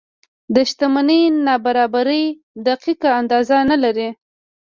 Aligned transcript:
د 0.55 0.55
شتمنۍ 0.69 1.21
نابرابرۍ 1.45 2.25
دقیقه 2.67 3.09
اندازه 3.19 3.57
نه 3.71 3.77
لري. 3.83 4.09